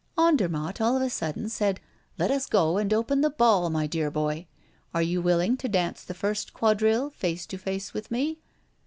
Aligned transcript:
Andermatt, 0.17 0.81
all 0.81 0.95
of 0.95 1.03
a 1.03 1.11
sudden, 1.11 1.47
said: 1.47 1.79
"Let 2.17 2.31
us 2.31 2.47
go 2.47 2.79
and 2.79 2.91
open 2.91 3.21
the 3.21 3.29
ball, 3.29 3.69
my 3.69 3.85
dear 3.85 4.09
boy. 4.09 4.47
Are 4.95 5.01
you 5.03 5.21
willing 5.21 5.57
to 5.57 5.69
dance 5.69 6.01
the 6.03 6.15
first 6.15 6.55
quadrille 6.55 7.11
face 7.11 7.45
to 7.45 7.57
face 7.59 7.93
with 7.93 8.09
me?" 8.09 8.39